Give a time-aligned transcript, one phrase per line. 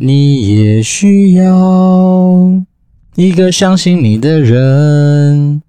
[0.00, 2.62] 你也需要
[3.16, 5.60] 一个相信你的人。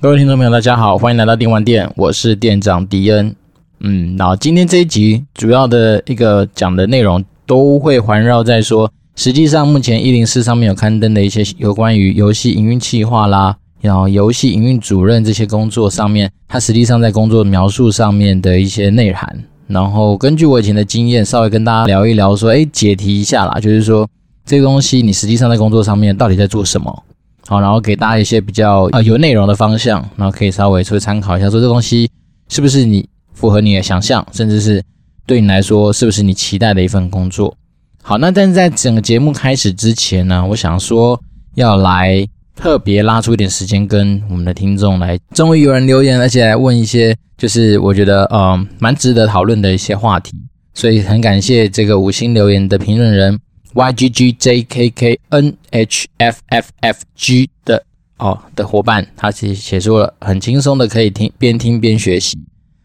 [0.00, 3.32] 各位听众朋友，大家好，欢迎来到电玩店，我是店长迪恩。
[3.78, 19.44] 嗯，然后今天这一集主要的一个讲的内容都会环绕在说，实际上目前一零四上面有刊登的一些有关于游戏营运企划啦，然后游戏营运主任这些工作上面，他实际上在工作描述上面的一些内涵。
[19.66, 24.08] 然后根据我以前的经验，稍微跟大家聊一聊，说，哎，解题一下啦，就是说
[24.44, 27.02] 这个东西你实际上在工作上面到底在做什么？
[27.46, 32.10] 好，然后给大家一些比较呃有内容的方向，然后可以稍微去参考一下，说这东西
[32.48, 34.82] 是不是你符合你的想象，甚至是
[35.26, 37.54] 对你来说是不是你期待的一份工作？
[38.02, 41.20] 好，那但是在整个节目开始之前呢，我想说
[41.54, 42.26] 要来。
[42.58, 50.32] 特别拉出一点时间跟我们的听众来，终于有人留言，而且来问一些就是我觉得嗯蛮值得讨论的一些话题，
[50.74, 53.38] 所以很感谢这个五星留言的评论人
[53.74, 57.84] y g g j k k n h f f f g 的
[58.18, 62.38] 哦的伙伴，他其实写出了很轻松的可以听边听边学习，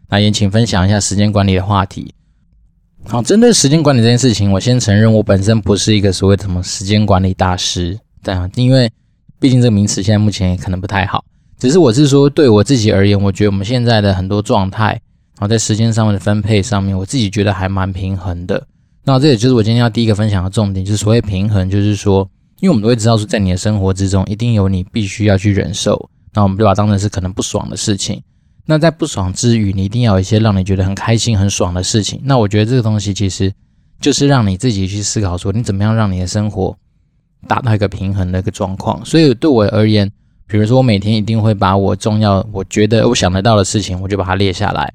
[0.10, 2.14] 那也请分享一下时间管理的话题。
[3.06, 8.92] 好，针对时间管理这件事情，我先承认我本身不是一个所谓的什么时间管理大师，对啊，因为。
[9.40, 11.26] 毕竟这个名词现在目前也可能不太好，
[11.62, 15.00] 只是我是说对我自己而言，我觉得我们现在的很多状态，
[15.38, 18.66] 然后在时间上面的分配上面，我自己觉得还蛮平衡的。
[19.04, 22.28] 那这也就是我今天要第一个分享的重点，就是所谓平衡，就是说，
[22.62, 28.20] 因为我们都会知道说，在你的生活之中，一定有你必须要去忍受，那我们就把它当成是可能不爽的事情。
[28.66, 32.20] 那在不爽之余，你一定要有一些让你觉得很开心、很爽的事情。
[32.23, 33.54] 那我觉得这个东西其实
[34.00, 36.76] 就是让你自己去思考说，你怎么样让你的生活。
[37.48, 40.08] 达到一个平衡的一个状况，所以对我而言，
[40.52, 44.94] 比如说我每天一定会把我重要、我觉得我想得到的事情，我就把它列下来。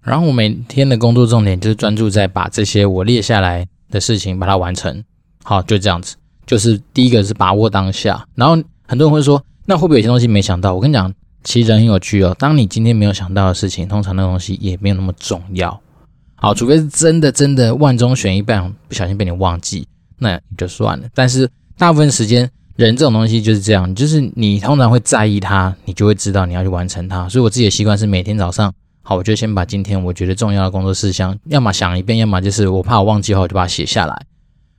[0.00, 5.02] 然后我每天的工作重点就是专注在把这些我列下来的事情把它完成。
[5.42, 6.14] 好，就这样子。
[6.46, 8.24] 就是第一个是把握当下。
[8.36, 8.54] 然后
[8.86, 10.72] 很多人会说，那会不会有些东西没想到？
[10.72, 12.36] 我跟你讲，其实人很有趣哦。
[12.38, 15.80] 当你今天没有想到的事情，通常那东西也没有那么重要。
[16.36, 18.52] 好，除非是真的真的万中选一，不
[18.86, 19.88] 不小心被你忘记，
[20.20, 21.08] 那也就算了。
[21.12, 27.28] 但是大部分时间，人这种东西就是这样，就是你通常会在意它，你就会知道你要去完成它。
[27.28, 28.72] 所以我自己的习惯是每天早上，
[29.02, 34.26] 好，我就先把今天我觉得重要的工作事项，要么想一遍，要么就是我怕我忘记后，我就把它写下来。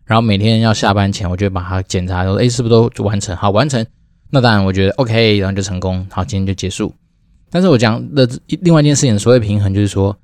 [0.06, 3.36] 然后每天要下班前，我就把它检查，说，诶，是不是都完成？
[3.36, 3.86] 好，完成，
[4.30, 6.94] 那当然我觉得 OK，然后就成功，好，今天就结束。
[7.50, 8.30] 但是我讲的
[8.62, 10.16] 另外一件事情，所谓平衡，就是说。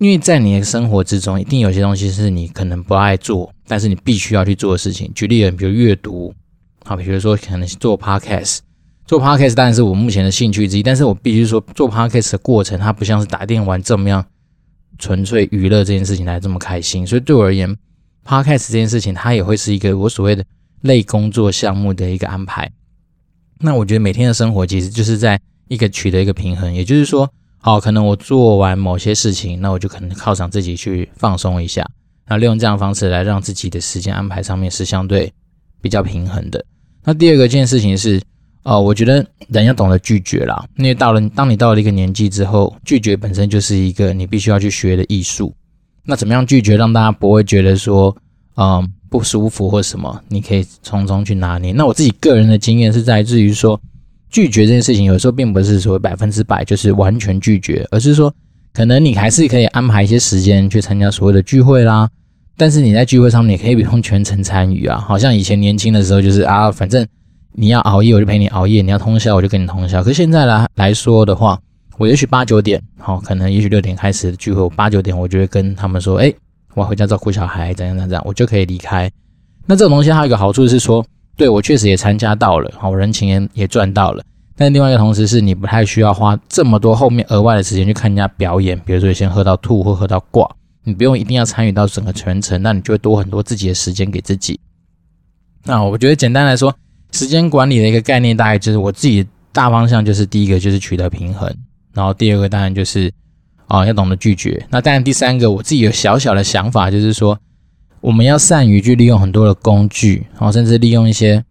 [0.00, 5.10] 因为在你的生活之中，一定有些东西是你可能不爱做，但是你必须要去做的事情。
[5.12, 6.32] 举例，比如阅读，
[6.88, 8.60] 好，比如说可能做 podcast，
[9.04, 14.24] 做 podcast 当然是我目前的兴趣之一，但是我必须说，做 podcast 的过程，它不像是打电玩这么样
[14.96, 17.06] 纯粹娱乐这件事情来这么开心。
[17.06, 17.68] 所以对我而言
[18.24, 20.42] ，podcast 这件事情，它也会是一个我所谓的
[20.80, 22.66] 类工作项目的一个安排。
[23.60, 25.38] 那我觉得每天的生活其实就是在
[25.68, 27.30] 一个取得一个平衡，也就是说。
[27.60, 31.86] 好，可能我做完某些事情，那我就可能犒赏自己去放松一下，
[32.28, 35.30] 那利用这样的方式来让自己的时间安排上面是相对
[35.82, 36.64] 比较平衡的。
[37.08, 38.20] 那第二个件事情是，
[38.64, 45.54] 呃，我觉得人要懂得拒绝啦，因为到了当你到了一个年纪之后，拒绝本身就是一个你必须要去学的艺术。
[46.04, 48.14] 那怎么样拒绝，让大家不会觉得说，
[48.56, 50.20] 嗯、不舒服或什么？
[50.28, 51.72] 你可以从中去拿捏。
[51.72, 53.80] 那我自己个人的经验是在至于说。
[54.30, 58.30] 拒绝这件事情，有时候并不是说百分之百就是完全拒绝，而是说
[58.74, 62.06] 可能你还是可以安排一些时间去参加所谓的聚会啦。
[62.58, 64.98] 但是你在聚会上面，你可以不用全程参与啊。
[65.08, 67.06] 好像以前年轻的时候，就是啊，反正
[67.52, 70.02] 你要熬夜，我就陪你熬夜；你要通宵，我就跟你通宵。
[70.02, 71.58] 可是现在来来说的话，
[71.96, 76.30] 我也许八九点，好，可能也许六点开始聚会，八九点我就会跟他们说，哎，
[76.74, 79.10] 我要回家照顾小孩，怎样怎样怎样，我就可以离开。
[79.64, 81.02] 那这种东西还有一个好处是说。
[81.36, 84.24] 对，我确实也参加到了，好，人情也赚到了。
[84.56, 90.50] 但另外一个同时是你不太需要花这么多后面额外的时间去看人家表演，比如说先喝到吐或喝到挂，
[90.88, 94.58] 你不用一定要参与到整个全程，那你就会多很多自己的时间给自己。
[95.64, 96.74] 那我觉得简单来说，
[97.12, 101.54] 时间管理的一个概念大概就是我自己大方向就是第一个就是取得平衡，
[101.92, 103.12] 然后第二个当然就是
[103.66, 104.66] 啊要懂得拒绝。
[104.70, 107.38] 那当然第三个我自己有小小的想法就是说。
[108.00, 111.44] 我们要善于去利用很多的工具，然后甚至利用一些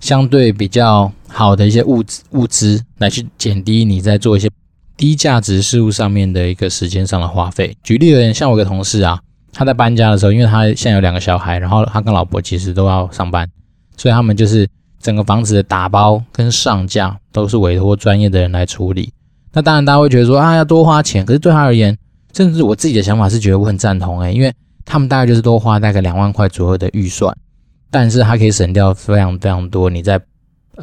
[0.00, 4.50] 相对比较好的一些物资物资来去减低你在做一些
[4.96, 7.76] 低价值事物上面的一个时间上的花费。
[7.82, 9.20] 举例而言，像我一个同事啊，
[9.52, 13.48] 他在搬家的时候，因为他现在有两个小孩，然后他跟老婆其实都要上班，
[13.96, 14.68] 所以他们就是
[15.00, 19.12] 整个房子的打包跟上架都是委托专业的人来处理。
[19.52, 21.96] 那当然大家会觉得说啊要多花钱，可是对他而言，
[22.32, 24.52] 甚至我自己的想法是觉得我很赞同诶、因为。
[24.84, 27.32] 他们大概就是多花大概两万块左右的预算，
[27.88, 30.20] 但是他可以省掉非常非常多你在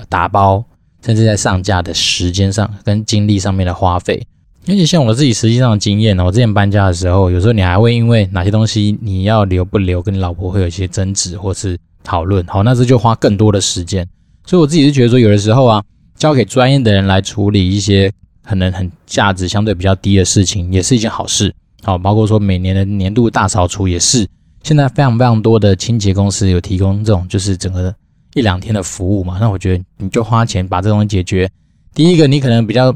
[0.08, 0.64] 打包
[1.06, 4.26] 甚至在上架的时间上跟精力上面的花费。
[4.68, 14.08] 而且像我自己实际上的经验呢，我之前搬家的时候，有时候你还会因为哪些东西你要留不留，跟你老婆会有一些争执或是讨论，好，那这就花更多的时间。
[14.46, 15.82] 所以我自己是觉得说，有的时候啊，
[16.18, 18.12] 交给专业的人来处理一些
[18.44, 21.54] 可能很价值相对比较低的事情，也是一件好事。
[21.82, 24.28] 好，包括说每年的年度大扫除也是，
[24.64, 27.96] 现在非常非常多的清洁公司有提供这种就是整个
[28.34, 31.50] 一两天的服务嘛，那我觉得你就花钱把这东西解决。
[31.94, 32.96] 第一个，你可能比较。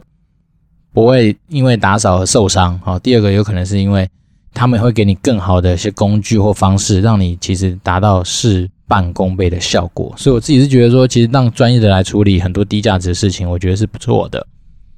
[0.95, 2.99] 不会因为打扫而受伤，好。
[2.99, 4.07] 第二个有可能是因为
[4.53, 10.13] 他们会给你更好的一些工具或方式，让你其实达到事半功倍的效果。
[10.15, 14.45] 所以我自己是觉得说，其实让专业的来处理很多低价值的事情，我觉得是不错的。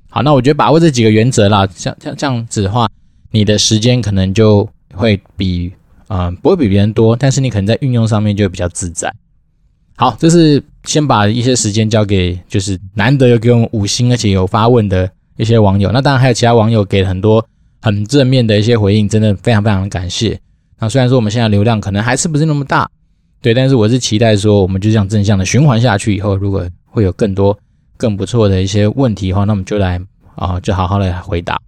[0.10, 2.90] 好，那我觉得把握这几个原则啦，像像这样子的话，
[3.32, 5.72] 你的时间可能就会比
[6.10, 9.10] 啊、呃、不会比别人多，但是你可能在运用上面就会比较自在。
[9.96, 15.10] 好，这是先把一些时间交给就是难得有给我们五星而且有发问的。
[15.38, 17.46] 一些网友，那当然还有其他网友给了很多
[17.82, 20.40] 很正面的一些回应，真的非常非常的感谢。
[20.80, 22.90] 那虽然说我们现在流量可能还是不是那么大，
[23.42, 27.60] 对，但是我是期待说，我们就这样正向的循环下去以后，如果会有更多
[27.98, 30.00] 更不错的一些问题的话，那我们就来
[30.36, 31.60] 啊，就好好的回答。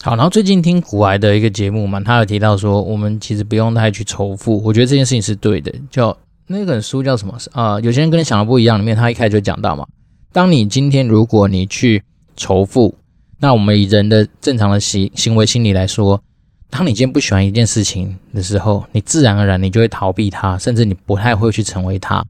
[0.00, 5.74] 好，然后最近听古癌的一个节目嘛，他有提到说，我们其实不用太去仇富，我觉得这件事情是对的。
[5.90, 6.16] 叫
[6.46, 7.36] 那本书叫什么？
[7.52, 8.78] 啊，有些人跟你想的不一样。
[8.78, 9.86] 里面他一开始就讲到嘛，
[10.32, 12.02] 当你今天如果你去
[12.36, 12.94] 仇富，
[13.38, 16.22] 那我们以人的正常的行行为心理来说，
[16.70, 22.24] 当你今天不喜欢一件事情的时候，你自然而然你就会逃避它，甚至你不太会去成为它。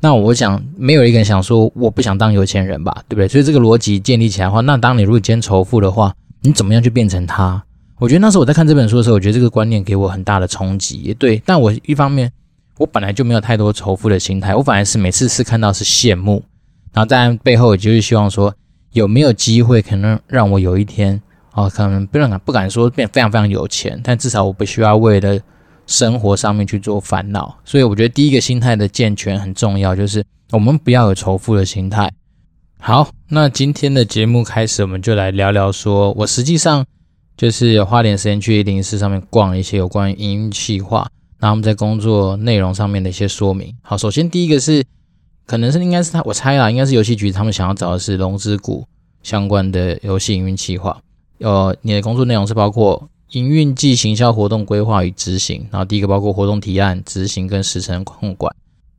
[0.00, 3.26] 那我想，没有一个人想说我不想当有钱人吧，对不对？
[3.26, 7.62] 所以这个逻辑建立起来的话，那当你如果今天仇富的话，你怎么样去变成他？
[7.98, 10.98] 我觉得那时候我在看这本书的时候，我觉得这个观念给我很大的冲击。
[10.98, 12.30] 也对，但我一方面
[12.78, 16.42] 我本来就没有太多仇富的心态，我反而是每次是看到是羡慕，
[16.92, 18.54] 然后在背后也就是希望说。
[18.92, 21.20] 有没有机会可能让我有一天
[21.50, 25.38] 啊，可能不能不敢说变非常非常有钱，但至少我不需要为了
[25.86, 27.58] 生活上面去做烦恼。
[27.62, 32.10] 所以我觉得第一个心态的健全很重要，就是我们不要有仇富的心态。
[32.78, 36.86] 好，那今天的节目开始，我们就来聊聊说，我实际上
[37.36, 41.06] 就是花点时间去104上面逛一些有关于营运企划，
[41.38, 43.74] 然后我们在工作内容上面的一些说明。
[43.82, 44.84] 好，首先第一个是。
[45.48, 48.84] 可能是应该是他，我猜啦，应该是游戏局他们想要找的是龙之谷
[49.22, 51.00] 相关的游戏营运企划。
[51.38, 58.52] 呃，你的工作内容是包括营运及行销活动规划与执行，然后第一个包括活动提案、执行跟时程控管，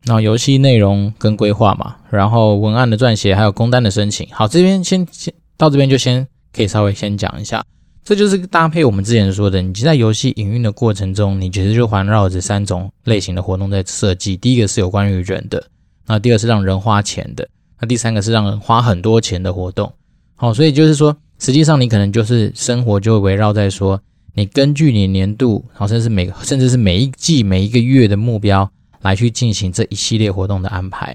[0.06, 4.26] 然后游戏内容跟规划嘛，然后文案的撰写还有工单的申请。
[4.32, 7.62] 好，这边先先到这边就先可以稍微先讲一下，
[8.08, 14.38] 这就是搭配我们之前说的，你在游戏营运的过程中，你其实就环绕着三种类型的活动在设计。
[14.38, 15.62] 第一个是有关于人的。
[16.06, 17.46] 那第二是让人花钱的，
[17.82, 19.94] 那第三个是让人花很多钱的活动。
[20.36, 24.02] 好，所以就是说，实际上你可能就是生活就会围绕在说，
[24.36, 28.72] 你根据你年度，好像是每甚至是每一季每一个月的目标
[29.02, 31.14] 来去进行这一系列活动的安排。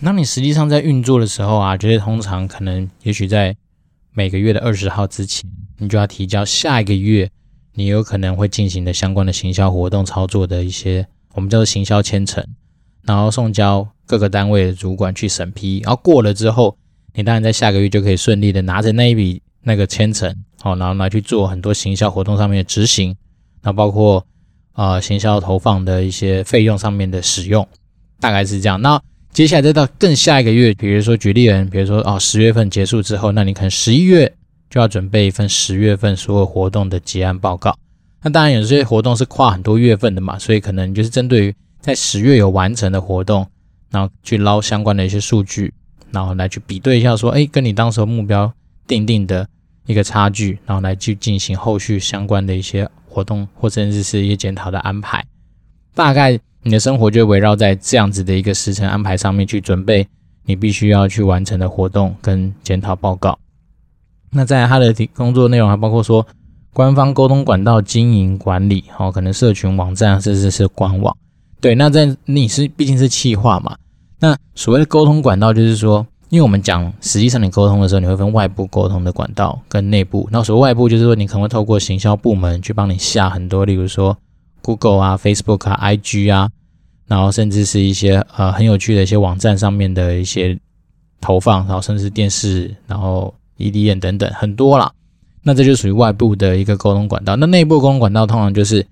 [0.00, 3.56] 那你实际上在运作的时候啊，就是通常可能也许在
[4.12, 7.30] 每个月的二十号之前，你就要提交下一个月
[7.74, 12.44] 你有可能会进行的相关的行销活动操作的一些我们叫做行销签呈，
[13.02, 13.88] 然后送交。
[14.06, 16.76] 各个单位的主管去审批，然后过了之后，
[17.14, 23.16] 你当然在下个月就可以顺利的拿着那一笔那个签呈，好，然后拿去做很多行销活动上面的执行，
[23.62, 24.26] 那包括
[24.74, 27.66] 呃行销投放的一些费用上面的使用，
[28.20, 28.78] 大概是这样。
[28.82, 29.00] 那
[29.32, 34.30] 接下来再到更下一个月，比如说举例人，比如说哦十月份结束之后，那你可能十一月
[34.74, 37.78] 就要准备一份十月份所有活动的结案报告。
[38.22, 43.46] 那当然有些活动是跨很多月份的嘛，所以可能就是针对于在十月有完成的活动。
[43.90, 45.72] 然后去捞相关的一些数据，
[46.10, 48.52] 然后来去比对一下，说，哎，跟你当时目标
[48.88, 49.46] 定定的
[49.86, 55.24] 一个差距，然后来去进行后续相关的一些活动，或甚至是一些检讨的安排。
[55.94, 60.04] 大概你的生活就围绕在这样子的一个时程安排上面去准备
[60.44, 63.38] 你必须要去完成的活动跟检讨报告。
[64.34, 66.26] 那在他的工作内容还包括说，
[66.72, 71.16] 官方沟通管道经营管理，好，可能社群网站甚至是官网。
[71.60, 73.76] 对，那在你是毕竟是企划嘛。
[74.18, 80.28] 那所谓的沟通管道，就是说，因为我们讲，实际上你沟通的时候，你会分外部沟通的管道跟内部。
[80.32, 84.16] 那所谓外部，就是说你可能会透过行销部门去帮你下很多，例如说
[84.62, 86.48] Google 啊、Facebook 啊、IG 啊，
[87.06, 90.58] 然后甚至是一些呃很有趣的一些网站上面的一些
[91.20, 93.32] 投放，然后甚至电视，然后
[93.70, 94.92] EDM 等等很多啦。
[95.42, 97.36] 那这就属于外部的一个沟通管道。
[97.36, 98.86] 那内部沟通管道通常就是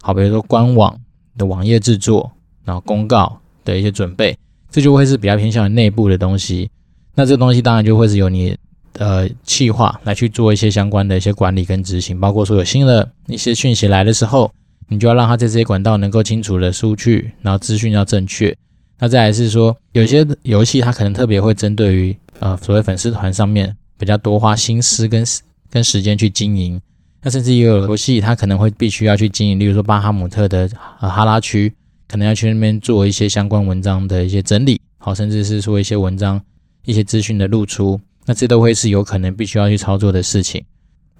[0.00, 0.98] 好，比如说官网
[1.36, 2.30] 的网页制作，
[2.64, 4.36] 然后公告的一些准备，
[4.70, 6.70] 这就会是比较偏向于内部的东西。
[7.14, 8.56] 那这东西当然就会是由你
[8.94, 14.50] 呃企划来去做一些相关的一些管理跟执行，包括说有新的一些讯息来的时候，
[14.88, 18.56] 你就要让它在这些管道能够清楚的输去，然后资讯要正确。
[18.98, 25.24] 那再来是说，有些游戏它可能特别会针对于呃所谓粉丝团上面比较多花心思跟
[25.68, 26.80] 跟时间去经营。
[27.22, 31.70] 那甚至也有游戏，它可能会必须要去经营，例如说巴哈姆特的呃哈拉区，
[32.06, 36.40] 可能要去那边做一些相关文章的一些整理，好，甚至是说一些文章。
[36.84, 40.64] 一些资讯的露出，那这都会是有可能必须要去操作的事情。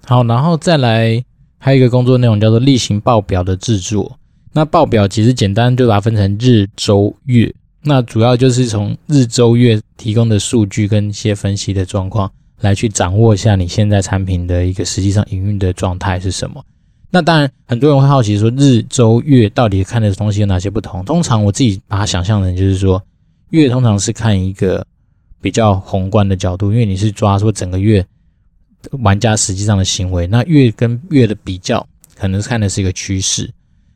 [0.03, 1.23] 好，然后再来
[1.59, 4.17] 还有一个工作内容叫做例行报表的制作。
[4.51, 16.63] 那报表其实简单就把它分成日、周、月，那主要就是从日、周、月提供的数据跟一些分析的状况来去掌握一下你现在产品的一个实际上营运的状态是什么。
[17.11, 21.03] 那当然很多人会好奇说日、周、月到底看的东西有哪些不同？
[21.05, 23.01] 通常我自己把它想象成就是说
[23.49, 24.85] 月通常是看一个。
[25.41, 28.05] 比较宏观的角度，因为你是抓说整个月
[29.03, 33.49] 玩家实际上的行为，那月跟月的比较，可能看的是一个趋势。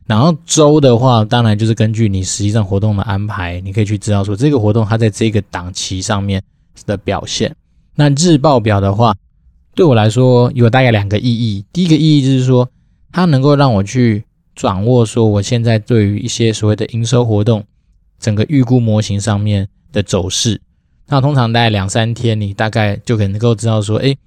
[0.08, 6.42] 然后周的话，当然就是根据你实际上活动的安排，你可以去知道说这个活动它在这个档期上面
[6.86, 7.54] 的表现。
[7.96, 9.16] 那日报表的话，
[9.76, 11.66] 对我来说有大概两个意义。
[11.72, 12.70] 第一个意义就是说，
[13.12, 17.64] 它能够让我去掌握说我现在对于一些所谓的营收活动
[18.20, 20.62] 整个预估模型上面的走势。
[21.08, 24.18] 那通常大概两三天，你大概就可能够知道说，诶，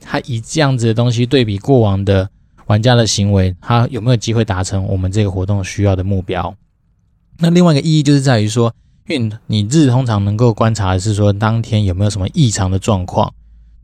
[0.00, 2.28] 他以这样子的东西对比过往的
[2.66, 6.56] 玩家的行为，他有没有机会达成我们这个活动需要的目标？
[7.38, 8.74] 那另外一个意义就是在于说，
[9.08, 13.32] 因为你日通常能够观察的是说，当天有没有什么异常的状况。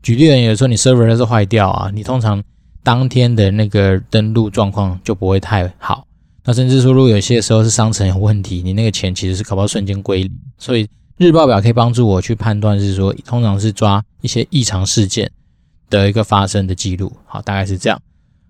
[0.01, 2.43] 举例而言，有时候你 server 是坏掉啊，你通常
[2.83, 6.05] 当天的那个登录状况就不会太好。
[6.45, 10.31] 那甚至说，如果有些时候是商城有问题，你那个钱其实是可不可以瞬间归零？
[10.57, 10.87] 所以。
[11.19, 15.29] 日报表可以帮助我去判断，是说通常是抓一些异常事件
[15.89, 17.11] 的一个发生的记录。
[17.25, 18.01] 好，大概是这样。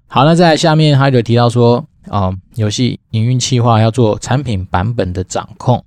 [0.05, 5.83] 好，那在下面他就提到说，啊，游戏营运企划要做产品版本的掌控。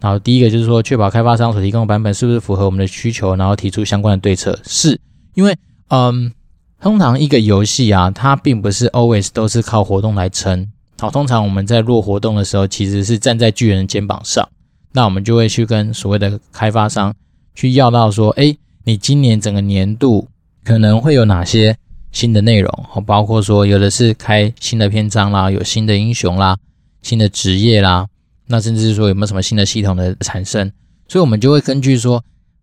[0.00, 4.58] 然后第一个就是说，确保开发商所提供的版本是不是符合我们的需求，然后提出相关的对策。
[4.64, 5.00] 是
[5.34, 5.56] 因为，
[5.88, 6.32] 嗯，
[6.80, 10.70] 通常一个游戏啊，它并不是 always 都是靠活动来撑。
[10.98, 14.46] 好，通常我们在做活动的时候，其实是站在巨人的肩膀上。
[14.92, 17.14] 那我们就会去跟所谓的开发商
[17.54, 20.28] 去要到说，诶，你今年整个年度
[20.64, 21.76] 可能会有哪些
[22.12, 22.88] 新的内容？
[23.06, 26.56] 包括说有的是开新的篇章啦，有新的英雄啦，
[27.02, 28.06] 新的职业啦，
[28.46, 30.70] 那甚至是说有没有什么新的系统的产生？
[31.08, 32.22] 所以我们就会根据说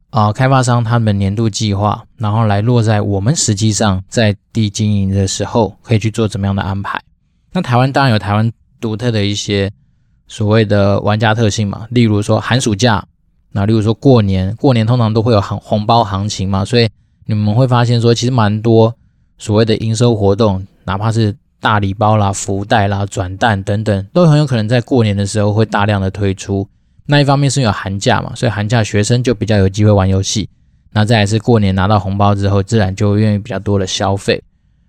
[0.10, 7.02] 啊、开发商他们年度计划，然后来落在我们实际上在地经营的时候可以去做怎么样的安排。
[7.52, 9.72] 那台湾当然有台湾独特的一些。
[10.26, 13.06] 所谓的玩家特性嘛，例如说寒暑假，
[13.52, 16.90] 那例如说过年，过年通常都会有红红包行情嘛，所以
[17.26, 18.96] 你们会发现说，其实蛮多
[19.38, 26.68] 所谓的营收活动，哪怕是大礼包啦、福袋啦、转蛋等等，都很有可能在过年的时候会大量的推出。
[27.06, 30.50] 那一方面是有寒假嘛，所以寒假学生就比较有机会玩游戏。
[30.92, 34.44] 那再来是过年拿到红包之后，自然就愿意比较多的消费。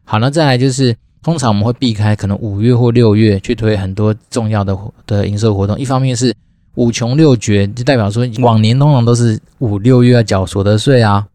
[0.04, 0.94] 好，那再来就是。
[1.24, 6.34] 通常我们会避开可能五月或六月去推很多重要的的营收活动，一方面是
[6.74, 11.26] 五穷六绝，就代表说往年通常都是五六月要缴所得税啊，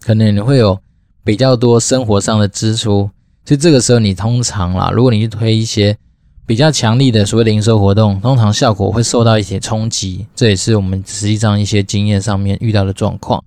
[0.00, 0.76] 可能你会有
[1.22, 3.08] 比较多生活上的支出，
[3.46, 5.96] 就这个时候你通常啦，如果你去推一些
[6.44, 13.42] 比较强力的所谓的营收活动，通常效果会受到一些冲击，这也是我们实际上一些经验上面遇到的状况。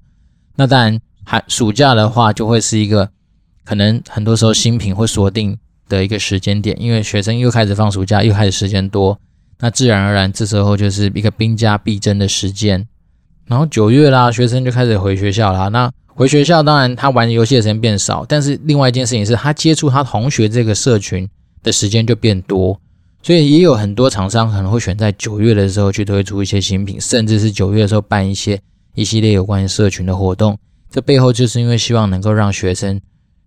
[0.55, 3.09] 那当然，寒暑假的话就会是一个
[3.63, 5.55] 可能很多时候新品会锁定。
[5.89, 9.19] 的一个时间点，因为学生又开始放暑假，又开始时间多，
[9.57, 12.87] 那自然而然这时候就是一个兵家必争的时间。
[13.47, 15.69] 然后九月啦，学生就开始回学校啦。
[15.69, 21.25] 那回学校，当然他玩游戏的时间变少，但是另外一件事情是他接触他同学这个社群
[21.63, 22.77] 的时间就变多，
[23.23, 28.59] 所以也有很多厂商可能会选在九月的时候去推出一些新品，甚至是九月的时候办一些
[28.95, 30.57] 一系列有关于社群的活动。
[30.91, 32.99] 这背后就是因为希望能够让学生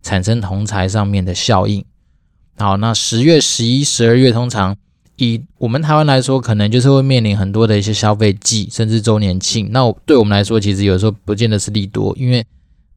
[0.02, 1.84] 产生同侪上面的效应。
[2.56, 4.74] 好，那十月、十一、十二月，通常
[5.16, 9.68] 以我们台湾来说，可能就是会面临很多的一些消费季，甚至周年庆。
[9.72, 12.42] 那对我们来说，其实有时候不见得是利多，因为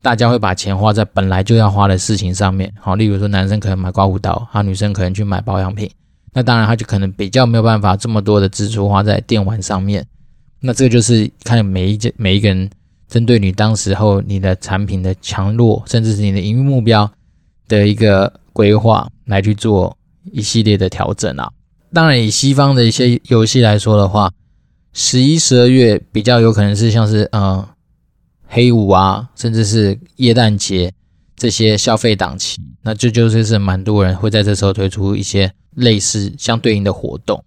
[0.05, 2.71] 大家会把钱花在本来就要花的事情上面。
[2.79, 5.89] 好，例如说男生可能买刮胡刀，啊，女生可能去买保养品。
[6.31, 10.05] 那当然，他就可能比较没有办法这么多的支出花在电玩上面。
[10.59, 12.69] 那这个就是看每一件每一个人
[13.07, 17.11] 针对你当时候你的产品的强弱，甚至是你的营运目标
[17.67, 19.97] 的一个规划来去做
[20.31, 21.49] 一系列的调整啊。
[21.91, 24.31] 当然以西方的一些游戏来说的话，
[24.93, 27.67] 十一、十二月比较有可能是像是呃
[28.55, 30.89] 黑五啊，甚至是耶诞节
[31.35, 37.43] 这些消费档期，那这就是是蛮多人会在这时候推出一些类似相对应的活动。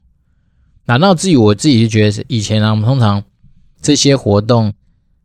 [0.85, 3.25] 那那至于我自己就觉得，以前呢、我们通常
[3.81, 4.71] 这些活动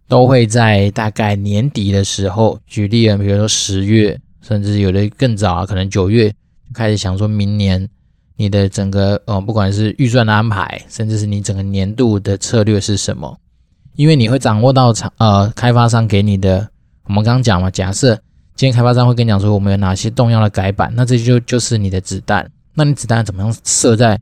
[0.08, 7.90] 都会在大概年底的时候，举例啊，比如说十月，甚至有的更早啊，可能九月就开始想说明年
[8.38, 13.38] 你的整个呃，不管是预算的安排，甚至是你整个年度的策略是什么，
[13.96, 16.70] 因为你会掌握到厂呃开发商给你的，
[17.06, 18.16] 我们刚刚讲嘛，假设
[18.56, 24.20] 今天开发商会跟你讲说我们有哪些重要的改版，那这就就是你的子弹，那你子弹怎么样设在？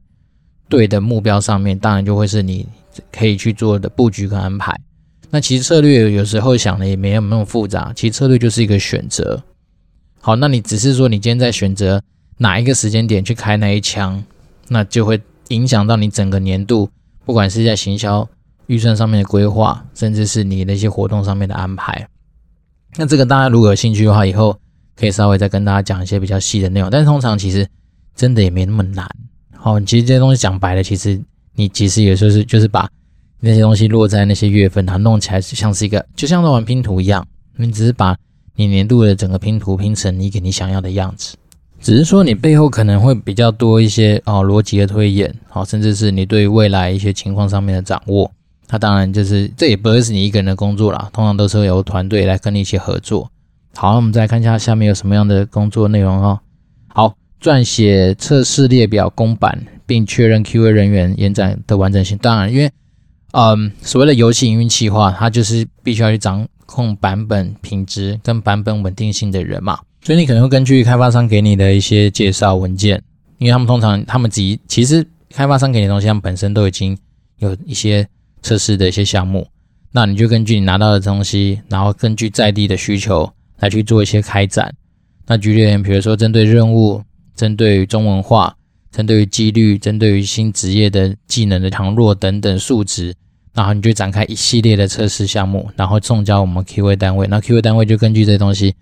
[0.69, 2.65] 对的目标上面，当然就会是你
[3.11, 4.73] 可以去做的布局跟安排。
[5.29, 9.43] 那其实策略有时候想的也没有那么复杂，其实策略就是一个选择。
[10.21, 12.01] 好，那你只是说你今天在选择
[12.37, 14.23] 哪一个时间点去开那一枪，
[14.69, 16.89] 那就会影响到你整个年度，
[17.25, 18.25] 不管是在行销
[18.71, 22.07] 预算上面的规划，甚至是你那些活动上面的安排。
[22.95, 24.57] 那这个大家如果有兴趣的话，以后
[24.95, 26.89] 可以稍微再跟大家讲一些比较细的内容。
[26.89, 27.67] 但是通常其实
[28.15, 29.05] 真的也没那么难。
[29.53, 31.21] 好，其实这些东西讲白了，其实
[31.55, 32.89] 你其实也就是就是把
[33.41, 38.17] 那些东西落在那些月份，它弄起来像是一个，就像在玩拼图一样，你只是把
[38.55, 41.35] 你年度的整个拼图拼成你给你想要的样子，
[41.81, 48.31] 只是说你背后可能会比较多一些哦逻辑的推演，好，甚至是你对未来一些情况上面的掌握，
[48.71, 53.29] 那当然就是这也不会是你一个人的工作啦，通常都是由团队来跟你一起合作。
[53.75, 56.39] 好，我们再看一下下面有什么样的工作内容哦。
[56.87, 57.13] 好。
[57.41, 62.15] 撰写测试列表公版，并确认 QA 人员延展的完整性。
[62.19, 62.71] 当然，因为，
[63.31, 69.79] 嗯，所谓的游戏营运企划，它就是必须要去掌控版本品质跟版本稳定性的人嘛。
[70.03, 73.01] 所以你可能会根据开发商给你的一些介绍文件，
[73.39, 76.95] 因为他们通常他们自己其实开发商给你的东西，他们本身都已经
[77.39, 78.07] 有一些
[78.41, 79.47] 测试的一些项目，
[79.91, 84.73] 那你就根据你拿到的东西，然后根据在地的需求来去做一些开展。
[85.27, 87.01] 那举例，比如说针对任务。
[87.33, 88.55] 针对中文化，
[88.91, 93.15] 针对于几率，针对于新职业的技能的强弱等等数值，
[93.55, 97.25] 然后你就展开一系列的测试项目，然后送交我们 QA 单位。
[97.27, 98.75] 那 QA 单位就根据这些东西，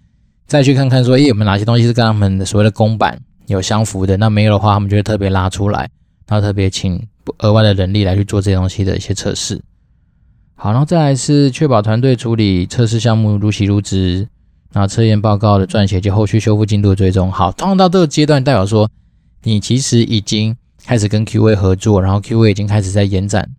[0.45, 3.17] 再去看看说，诶，有没有哪些东西是跟他们的所谓的公版
[3.47, 4.17] 有相符的？
[4.17, 5.89] 那没有的话，他们就会特别拉出来，
[6.27, 7.01] 然后特别请
[7.39, 9.61] 额外的人力来去做这些东西的一些测试。
[10.55, 14.27] 好，然后再来是确保团队处理测试项目如期如职。
[14.71, 18.87] 那测验报告的撰写及后续修复进度的追踪，好，通常到这个阶段，代表说
[19.41, 23.49] 你其实已经开始跟 QA 合作，然后 QA 已经开始在延展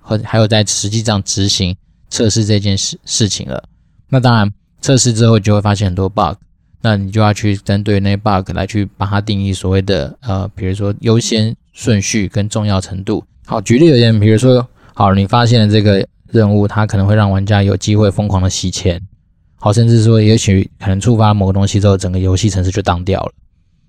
[0.00, 1.76] 和还有在实际上执行
[2.10, 3.62] 测试这件事事情了。
[4.08, 4.50] 那当然，
[4.80, 6.34] 测试之后就会发现很多 bug，
[6.82, 13.24] 那你就要去针对那些 bug 来去把它定义所谓的呃，比如说优先顺序跟重要程度。
[13.46, 19.00] 好，举例而言，比如说，好，你发现了这个任务，它可能会让玩家有机会疯狂的洗钱。
[19.54, 23.32] 好，甚至说，也许可能触发某个东西之后，整个游戏程式就当掉了。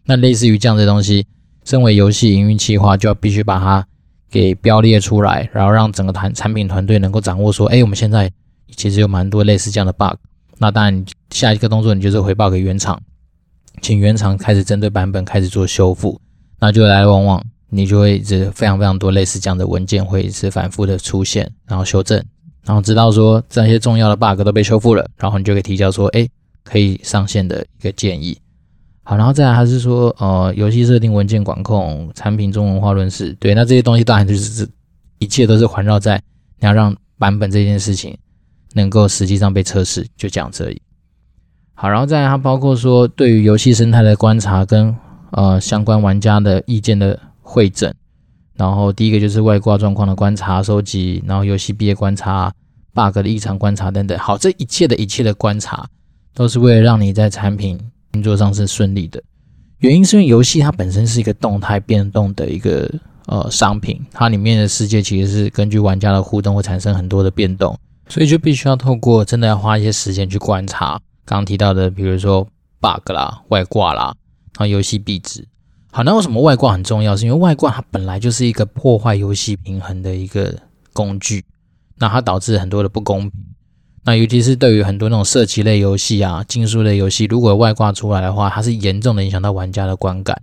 [0.06, 1.26] 那类似于这样的东西，
[1.66, 3.84] 身为游戏营运企划，就要必须把它
[4.30, 8.32] 给标列出来，然后让整个团产品团队能够掌握说，哎，我们现在
[8.76, 10.14] 其实有蛮多类似这样的 bug。
[10.60, 13.02] 那当然，下一个动作你就是回报给原厂，
[13.82, 16.22] 请原厂开始针对版本开始做修复。
[16.60, 22.24] 那就来来往往，你就会一直非常非常多类似这样的文件会一直反复的出现，然后修正。
[22.66, 26.28] 然后直到说这些重要的 bug 都被修复了，然后你就可以提交说，哎，
[26.64, 28.38] 可以上线的一个建议。
[29.02, 34.72] 好，然后再来还是说，呃，游戏设定、文件管控、产品中文化论述，对，那这些东西当然就是这
[35.18, 36.22] 一切都是环绕在
[36.60, 38.16] 你要让版本这件事情
[38.74, 40.80] 能够实际上被测试，就讲这样子而已。
[41.74, 44.96] 好，然后再来它包括说对于游戏生态的观察跟
[45.32, 47.94] 呃相关玩家的意见的会诊。
[48.56, 52.54] 然后第一个就是外挂状况的观察收集，然后游戏毕业观察、
[52.94, 54.18] bug 的异常观察等等。
[54.20, 55.88] 好，这一切的一切的观察，
[56.34, 57.80] 都是为了让你在产品
[58.14, 59.24] 运作上是顺利的。
[59.78, 62.92] 原因是因为游戏它本身是一个动态变动的一个
[63.28, 71.00] 呃商品，它里面的世界其实是根据玩家的互动会产生很多的变动，所以就必须要透过真的要花一些时间去观察。
[71.24, 72.46] 刚提到的，比如说
[72.82, 74.14] bug 啦、外挂啦，
[74.58, 75.48] 然后游戏壁纸。
[75.92, 77.18] 好，那为什么外挂很重要？
[77.18, 80.56] 是因为外挂它本来就是一个破坏游戏平衡的一个
[80.94, 81.44] 工具，
[81.98, 83.32] 那它导致很多的不公平。
[84.06, 90.40] 那尤其是对于很多那种射击类游戏啊、竞速类游戏，如果外挂出来的话，它是严重的影响到玩家的观感。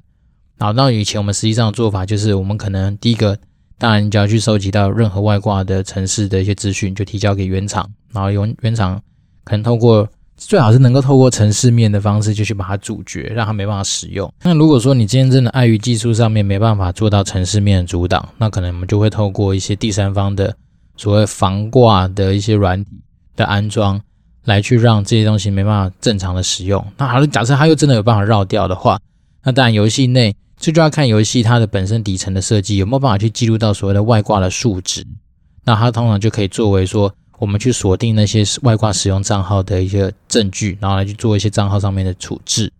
[0.58, 3.38] 好，那以前我们实际上的做法就是，我们可能第一个，
[3.78, 9.00] 当然你只要去收集到任何外挂的程式的一些资讯，就提交给原厂，然后原原厂
[9.44, 14.30] 可能透过最好是能够透过程式面的方式就去把它阻绝，让它没办法使用。
[14.42, 20.54] 那如果说你今天真的碍于技术上面没办法做到程式面的阻挡，那可能我们就会透过一些第三方的
[20.96, 22.90] 所谓防挂的一些软体
[23.34, 23.98] 的安装，
[24.44, 26.84] 来去让这些东西没办法正常的使用。
[26.98, 29.00] 那好了，假设它又真的有办法绕掉的话，
[29.42, 35.02] 那当然游戏内这就要看游戏它的本身底层的设计有没有办法去记录到所谓的外挂的数值。
[35.64, 37.12] 那它通常就可以作为说。
[37.38, 42.72] 我们去锁定那些外挂使用账号的一些证据，然后来去做一些账号上面的处置。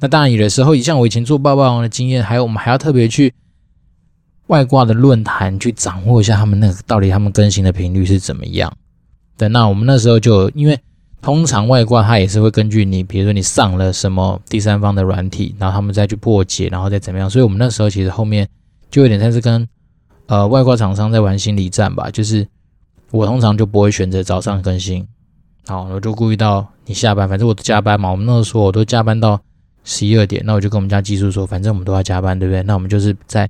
[0.00, 3.32] 那当然，有的时候，以像我以前做爆爆王的经验，还有我们还要特别去
[4.48, 8.76] 外挂的论坛去掌握一下他们那个到底他们更新的频率是怎么样
[9.38, 9.48] 的。
[9.50, 10.76] 那我们那时候就因为
[11.20, 17.30] 通常外挂它也是会根据你，比如说你上了什么第三方的软体，然后他们再去破解，然后再怎么样。
[17.30, 18.48] 所以我们那时候其实后面
[18.90, 19.68] 就有点像是跟
[20.26, 22.48] 呃外挂厂商在玩心理战吧，就是。
[23.12, 25.06] 我通常就不会选择早上更新，
[25.66, 28.10] 好，我就故意到你下班，反正我都加班嘛。
[28.10, 29.38] 我们那时候我都加班到
[29.84, 32.62] 十一二点，那我就跟我们家技术说，反正我们都要加班，对不对？
[32.62, 33.46] 那我们就是在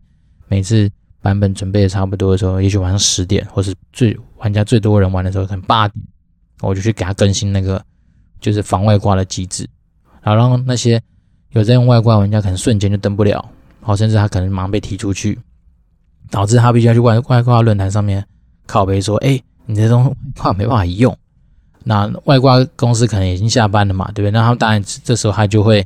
[0.49, 6.05] 每次版本准备的差不多的时候，也许晚上十点，或是最玩家最多人玩的时候，可能八点，
[6.61, 7.81] 我就去给他更新那个
[8.41, 9.65] 就是防外挂的机制，
[10.23, 11.01] 然后让那些
[11.51, 13.49] 有在用外挂玩家可能瞬间就登不了，
[13.81, 15.39] 好，甚至他可能马上被踢出去，
[16.33, 18.27] 导致他必须要去外外挂论坛上面
[18.67, 19.41] 靠北说，哎。
[19.67, 21.17] 你这种话没办法用，
[21.85, 24.31] 那外挂公司可能已经下班了嘛，对不对？
[24.31, 25.85] 那他们当然这时候他就会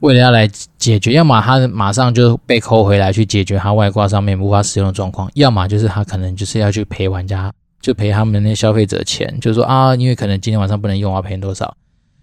[0.00, 11.74] 为了要来解决，要么他马上就被扣回来去解决他外挂上面无法使用的状况，要么就是他可能就是要去赔玩家，就赔他们那消费者钱，就是说啊，因为可能今天晚上不能用啊，赔多少？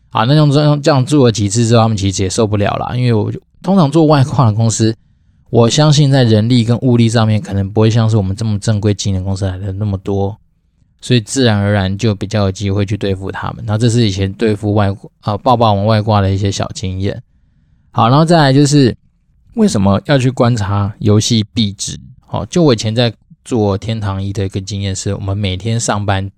[0.09, 3.31] 啊，那用这样这样做了几次之后，他们其实也受不了了，因为我
[3.63, 4.95] 通常做外挂的公司，
[5.49, 10.37] 我相信在人力跟物力上面可能不会像是我们这么正规经营公司来的那么多。
[11.01, 13.65] 所以自然而然就比较有机会去对付他们。
[13.65, 17.21] 然后这是以前对付外挂啊、呃、爆爆王外挂的一些小经验。
[17.91, 18.95] 好，然后再来就是
[19.55, 21.99] 为什么要去观察游戏币值？
[22.19, 26.31] 好，就我以前在做天堂一的一个经验是，我们每天上班，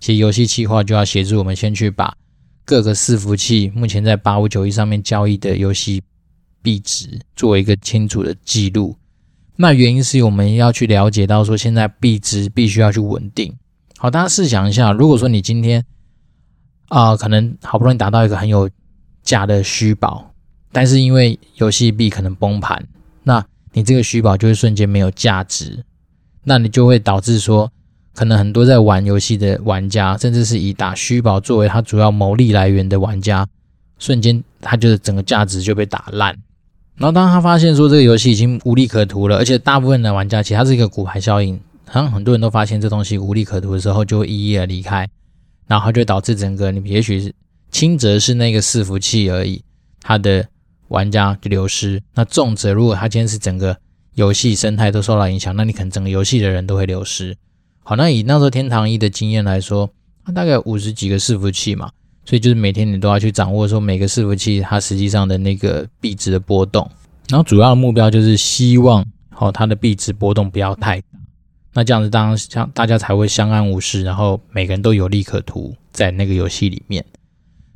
[0.00, 2.16] 其实游戏企划就要协助我们先去把
[2.64, 6.02] 各个伺服器目前在八五九一上面交易的游戏
[6.62, 8.96] 币值作为一个清楚的记录。
[9.56, 13.54] 那原因是我们要去了解到说，现在币值必须要去稳定。
[13.98, 15.84] 好，大家试想一下，如果说你今天
[16.88, 18.70] 啊、可能好不容易达到一个很有
[19.22, 20.30] 价的虚宝，
[20.70, 22.86] 但是因为游戏币可能崩盘，
[23.24, 25.82] 那你这个虚宝就会瞬间没有价值，
[26.44, 27.72] 那你就会导致说，
[28.14, 33.48] 可能很多在玩游戏的玩家，甚至是以打虚宝作为他主要牟利来源的玩家，
[33.98, 36.36] 瞬间他就是整个价值就被打烂。
[36.96, 41.58] 然后当他发现说这个游戏已经无利可图了，而且大部分的玩家其实它是一个骨牌效应。
[41.86, 45.08] 好像很多人都发现这东西无利可图的时候，就会一一的离开，
[45.66, 47.34] 然后就导致整个你也许是
[47.70, 49.62] 轻则是那个伺服器而已，
[50.00, 50.46] 它的
[50.88, 53.76] 玩家就流失；那重则如果它今天是整个
[54.14, 57.36] 游戏生态都受到影响，那你可能整个游戏的人都会流失。
[57.82, 59.88] 好，那以那时候天堂一的经验来说，
[60.24, 61.90] 它大概五十几个伺服器嘛，
[62.24, 66.90] 所以就是每天你都要去掌握说每个伺服器它实际上的那个币值的波动，
[67.28, 71.00] 然后主要的目标就是希望好它的币值波动不要太。
[71.76, 77.04] 那这样子，当像大家才会相安无事，然后每个人都有利可图在那个游戏里面。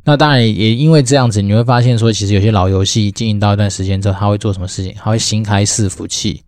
[0.07, 4.95] 那当然也因为这样子，你会发现说，其实有些老游戏经营到一段时间之后，他会做什么事情？
[4.97, 6.43] 他会新开伺服器。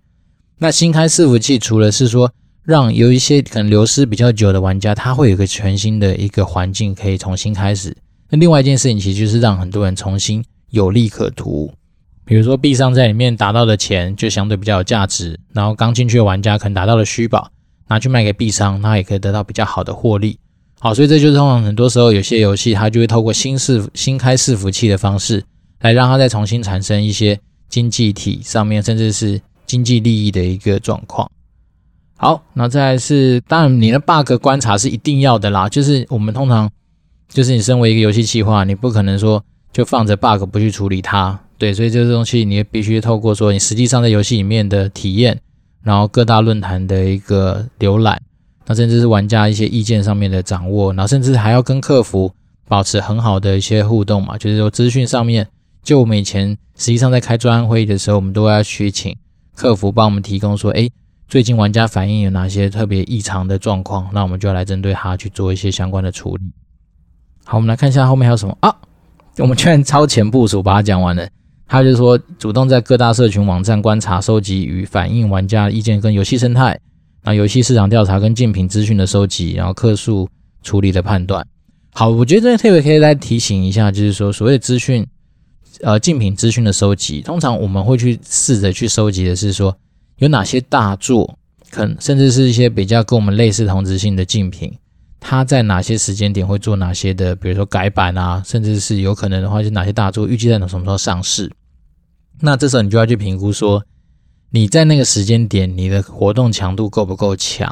[0.59, 2.33] 那新开伺服器，除了是说
[2.65, 7.95] 让有一些可能流失比较久的玩家，他会有个全新的一个环境可以重新开始。
[8.31, 11.71] 那另外一件事情，其实就是让很多人重新有利可图。
[12.33, 17.51] 比如说币商在里面打到的钱就相对比较有价值，然后刚进去的玩家可能拿到了虚宝，
[17.89, 20.39] 拿去卖给币商，那也可以得到比较好的获利。
[20.81, 25.45] 好，所以这就是通常很多时候有些游戏它就会透过新伺新开伺服器的方式，
[25.83, 31.31] 来让它再重新产生一些经济体上面甚至是经济利益的一个状况。
[32.17, 36.71] 好，那再来是当然你的 bug 观察是一定要的啦，就是我们通常
[37.29, 41.39] 就是你身为一个游戏企划，你不可能说就放着 bug 不去处理它。
[41.63, 45.41] 对，所以这个东西你也必须透过说你实际上在游戏里面的体验，
[45.85, 48.21] 然后各大论坛的一个浏览，
[48.67, 52.29] 那甚至是玩家一些意见上面的掌握，然后甚至还要跟客服
[52.67, 55.47] 保持很好的一些互动嘛，就是说资讯上面，
[55.85, 59.17] 就我们以前实际上在开专案会议的时候，我们都要去请
[59.55, 60.91] 客服帮我们提供说，哎，
[61.29, 66.43] 最近玩家反映有哪些特别异常的状况，那我们就要来针对它去做一些相关的处理。
[67.45, 68.75] 好，我们来看一下后面还有什么啊？
[69.39, 71.25] 我们居然超前部署把它讲完了。
[71.67, 76.79] 他就是说，主动在各大社群网站观察、收集与反映玩家意见跟游戏生态，
[77.23, 80.29] 那游戏市场调查跟竞品资讯的收集，然后客诉
[80.63, 81.47] 处理的判断。
[81.95, 85.07] 好，我觉得这个特别可以再提醒一下，就是说所谓资讯，
[85.83, 89.77] 呃，竞品资讯的收集，通常我们会去试着去收集的是说
[90.17, 91.39] 有哪些大作，
[91.71, 94.73] 可能甚至是一些比较跟我们类似同质性的竞品，
[95.25, 101.51] 它在哪些时间点会做哪些的，比如说改版啊，甚至是有可能的话，就哪些大作预计在什么时候上市。
[102.41, 103.85] 那这时候你就要去评估说，
[104.51, 107.67] 你在那个时间点你的活动强度够不够强，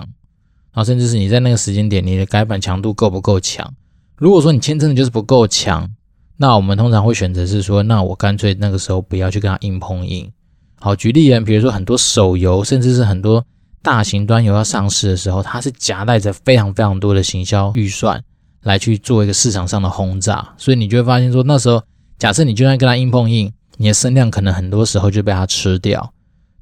[0.73, 3.75] 然后甚至是你在那个时间点你的改版强度够不够强。
[4.17, 5.91] 如果说你签证的就是不够强，
[6.37, 10.31] 那我们通常会选择是说，那我干脆那个时候不要去跟他硬碰硬。
[10.79, 13.45] 好，举例人，比如说很多手游，甚至是很多
[13.83, 18.23] 大型端游要上市的时候，它是夹带着非常非常多的行销预算
[18.63, 21.83] 来去做一个市场上的轰炸，所以你就会发现说，那时候
[22.19, 26.13] 假设你就算跟它硬碰硬，你的声量可能很多时候就被它吃掉。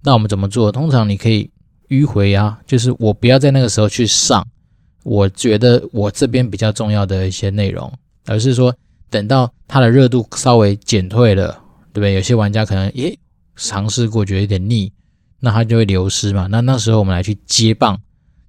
[0.03, 0.71] 那我们怎么做？
[0.71, 1.51] 通常你可以
[1.89, 4.47] 迂回啊，就是我不要在那个时候去上。
[5.05, 7.91] 我觉得我这边比较重要的一些内容，
[8.27, 8.75] 而是说
[9.09, 11.53] 等到它的热度稍微减退了，
[11.93, 12.15] 对不对？
[12.15, 13.19] 有些玩家可能诶
[13.57, 14.93] 尝试过觉得有点腻，
[15.41, 16.47] 那他就会流失嘛。
[16.51, 17.99] 那那时候我们来去接棒，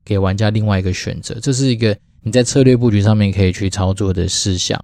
[0.03, 4.79] 给玩家另外一个选择，这是一个你在策略布局上面可以去操作的事项。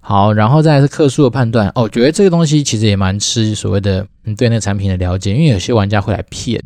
[0.00, 6.62] 好，然后再是客诉的判断哦，我觉得这个东西其实也蛮吃所谓的你对那个产品的了解，因为有些玩家会来骗。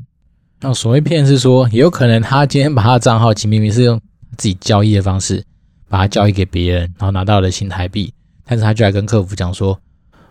[0.60, 4.00] 那所谓骗是说，也有可能他今天把他的账号其明明是用。
[4.36, 5.42] 自己交易的方式，
[5.88, 8.12] 把它交易给别人，然后拿到了新台币，
[8.44, 9.76] 但是他就来跟客服讲说，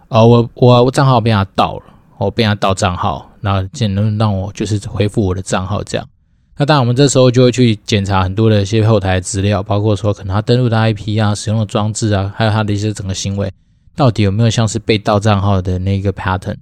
[0.07, 1.83] 哦，我我我账号被他盗了，
[2.17, 6.05] 我被他盗账号，那能不能让我就是恢复我的账号这样？
[6.57, 13.51] 那当然，我们这时候就会去检查很多的一些后台资料，包括说可能他登录的 IP 啊、使用的装置啊，还有他的一些整个行为，
[13.95, 16.55] 到底有没有像是被盗账号的那个 pattern？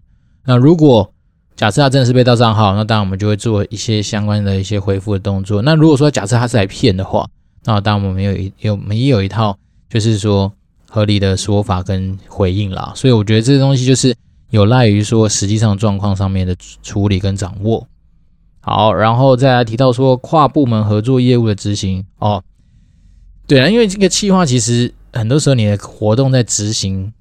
[0.43, 1.09] 那如果
[1.55, 5.61] 假设他真的是被盗账号，那当然我们就会做一些相关的一些回复的动作。
[5.61, 7.25] 那如果说假设他是来骗的话，
[7.63, 9.57] 那当然我们有一有我们也有一套
[9.89, 10.51] 就是说
[10.89, 12.91] 合理的说法跟回应啦。
[12.95, 14.13] 所以我觉得这个东西就是
[14.55, 17.87] 有赖于说实际上状况上面的处理跟掌握。
[18.61, 22.41] 好，然后再来提到说跨部门合作业务的执行哦，
[23.45, 27.11] 对啊，因为这个企划其实很多时候你的活动在执行。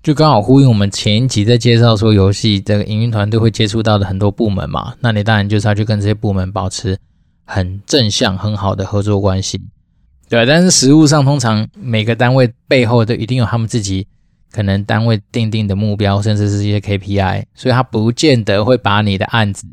[0.00, 6.96] 就刚好呼应我们前一集在介绍说游戏这个营运团队会接触到的很多部门嘛，那你当然就是要去跟这些部门保持
[7.44, 9.60] 很正向、很好的合作关系，
[10.28, 10.46] 对。
[10.46, 14.06] 但是实务上，通常每个单位背后都一定有他们自己
[14.50, 19.66] 可能单位定定的目标，甚至是一些 KPI，所以他不见得会把你的案子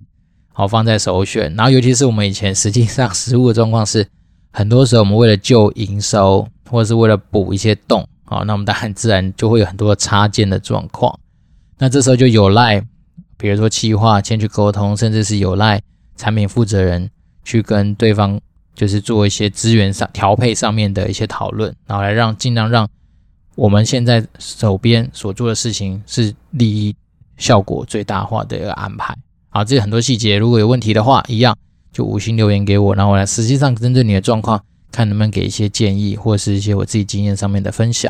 [0.52, 1.54] 好放在首选。
[1.56, 4.08] 然后，尤其是我们以前实际上实务的状况是，
[4.52, 8.08] 很多时候我们为了救营收，或者是为了补一些洞。
[8.26, 11.18] 好，那我们当然自然就会有很多插件的状况。
[11.78, 12.82] 那这时候就有赖，
[13.38, 15.82] 比如说企划先去沟通，甚至是有赖
[16.16, 17.10] 产品负责人
[17.44, 18.40] 去跟对方，
[18.74, 22.88] 就是做一些资源上调配上面的一些讨论，然后来让尽量让
[23.56, 26.96] 我们现在手边所做的事情是利益
[27.38, 29.18] 效果最大化的一个安排。
[29.50, 31.58] 好，这很多细节，如果有问题的话，一样
[31.92, 34.62] 就五星留言给我，然后我来实际上针对你的状况。
[34.92, 38.10] 看能不能给一些建议，或者是一些我自己经验上面的分享。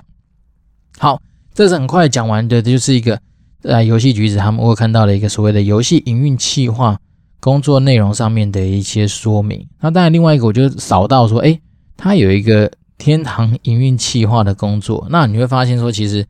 [0.99, 1.19] 好，
[1.51, 3.19] 这是很快讲完的，就是一个
[3.59, 6.99] 在游戏局子他们会看到的一个所谓的游戏营运企划
[7.39, 9.67] 工作内容上面的一些说明。
[9.79, 11.59] 那当然，另外一个我就扫到说，诶，
[11.97, 15.07] 他有一个天堂营运企划的工作。
[15.09, 16.25] 那你会发现说，其实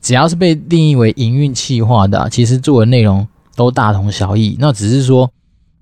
[0.00, 4.56] 只要是被定义为营运企划的，其实做的内容都大同小异。
[4.58, 5.30] 那只是说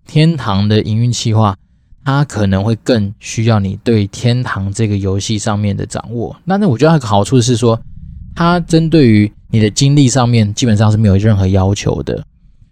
[0.07, 1.57] 天堂的营运企划。
[2.03, 6.35] 它可能会更需要你对天堂这个游戏上面的掌握。
[6.45, 7.79] 那那我觉得它的好处是说，
[8.35, 12.25] 它针对于你的经历上面基本上是没有任何要求的。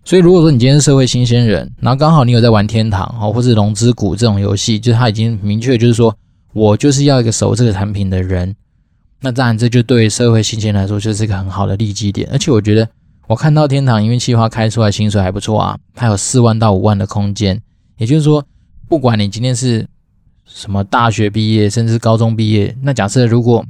[0.02, 6.12] 所以如果说你今天是社会新鲜人，然后刚好你有在玩天堂哦，或是龙之谷这种游戏，就是它已经明确就是说
[6.59, 8.55] 我就是要一个熟这个产品的人。
[9.21, 12.29] 那当然这就对社会新鲜来说就是一个很好的利基点。
[12.33, 12.88] 而且我觉得
[13.27, 17.61] 我看到天堂因为企划开出来薪水还不错啊，它有四万到五万的空间，
[17.97, 18.44] 也就是说。
[18.90, 19.87] 不管你今天是
[20.47, 23.62] 什么大学毕业，甚至高中毕业，那假设如果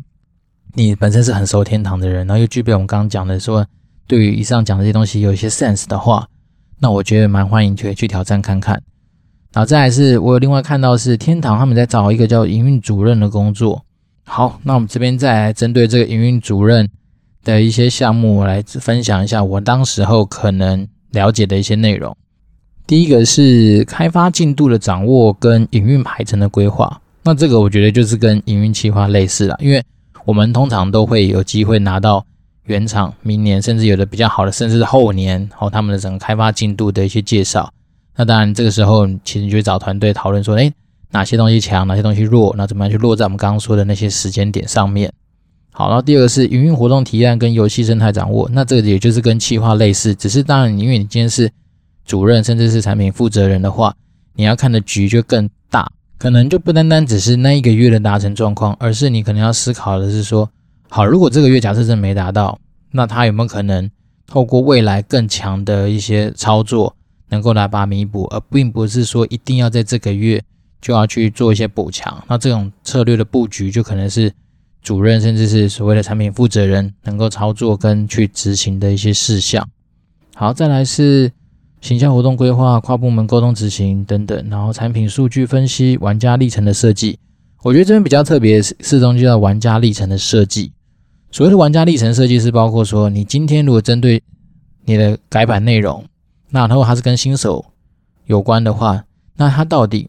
[0.75, 3.67] 你本身是很熟天堂的人，然后又具备我们刚刚讲的说，
[4.07, 6.29] 对于以上讲的这些东西有一些 sense 的话，
[6.79, 8.81] 那我觉得蛮欢迎可以去挑战看看。
[9.53, 13.83] 然后再来是我有另外看到是天堂他们在找一个叫营运主任的工作。
[14.25, 16.89] 好，那我们这边再来针对这个营运主任
[17.43, 22.15] 的一些项目，我来分享一下我当时候可能了解的一些内容。
[22.87, 29.83] 第一个是开发进度的掌握跟营运排程的规划，那这个我觉得就是跟营运计划类似了，因为
[30.27, 32.25] 我们通常都会有机会拿到
[32.65, 37.71] 原厂明年甚至有的比较好的，甚至是后年哦他们的整个开发进度的一些介绍。
[38.19, 40.73] 那当然这个时候其实你就会找团队讨论说，诶，
[41.13, 45.13] 哪些东西强，哪些东西弱，那怎么样去落在我们刚刚说的那些时间点上面。
[45.71, 51.49] 好，然后第二个是营运活动提案跟游戏生态掌握，那这个也就是跟企划类似，只是当然，因为你今天是
[52.05, 53.95] 主任，甚至是产品负责人的话，
[54.35, 60.51] 你要看的局就更大，可能就不单单只是那一个月的达成状况，而是你可能要思考的是说，
[60.89, 62.59] 好，如果这个月假设真没达到，
[62.91, 63.89] 那他有没有可能
[64.27, 66.97] 透过未来更强的一些操作，
[67.29, 70.43] 能够来把它弥补，而并不是说一定要在这个月
[70.81, 72.25] 就要去做一些补强。
[72.29, 74.33] 那这种策略的布局，就可能是
[74.83, 79.69] 主任甚至是所谓的产品负责人能够操作跟去执行的一些事项。
[80.35, 81.33] 好，再来是。
[81.81, 87.17] 形象活动规划、跨部门沟通执行等等，然后产品数据分析、玩家历程的设计，
[87.63, 90.73] 我觉得这边比较特别，是中就叫玩家历程的设计。
[91.31, 94.21] 所谓的玩家历程设计是包括说，你今天如果针对
[94.87, 96.05] 你的改版内容，
[96.51, 97.65] 那如果它是跟新手
[98.27, 99.05] 有关的话，
[99.37, 100.09] 那他到底